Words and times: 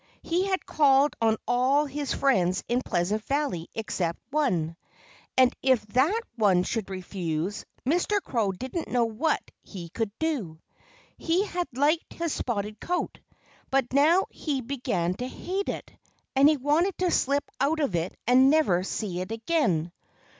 He 0.23 0.47
had 0.47 0.65
called 0.65 1.15
on 1.21 1.37
all 1.47 1.85
his 1.85 2.11
friends 2.11 2.63
in 2.67 2.81
Pleasant 2.81 3.23
Valley 3.25 3.69
except 3.75 4.17
one. 4.31 4.75
And 5.37 5.53
if 5.61 5.85
that 5.89 6.21
one 6.35 6.63
should 6.63 6.89
refuse, 6.89 7.65
Mr. 7.85 8.19
Crow 8.19 8.51
didn't 8.51 8.87
know 8.87 9.05
what 9.05 9.39
he 9.61 9.89
could 9.89 10.09
do. 10.17 10.57
He 11.19 11.45
had 11.45 11.67
liked 11.75 12.13
his 12.13 12.33
spotted 12.33 12.79
coat. 12.79 13.19
But 13.69 13.93
now 13.93 14.25
he 14.31 14.59
began 14.61 15.13
to 15.17 15.27
hate 15.27 15.69
it. 15.69 15.93
And 16.35 16.49
he 16.49 16.57
wanted 16.57 16.97
to 16.97 17.11
slip 17.11 17.43
out 17.59 17.79
of 17.79 17.93
it 17.93 18.17
and 18.25 18.49
never 18.49 18.81
see 18.81 19.19
it 19.21 19.31
again. 19.31 19.91